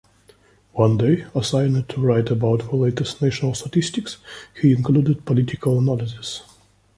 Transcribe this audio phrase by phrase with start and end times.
[0.73, 4.17] One day, assigned to write about the latest national statistics,
[4.59, 6.41] he included political analysis.